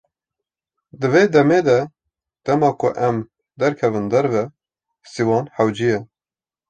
Di 0.99 1.07
vê 1.13 1.23
demê 1.35 1.59
de 1.67 1.79
dema 2.45 2.71
ku 2.79 2.87
em 3.07 3.17
derkevin 3.59 4.05
derve, 4.13 4.43
sîwan 5.11 5.45
hewce 5.55 5.85
ye. 5.91 5.99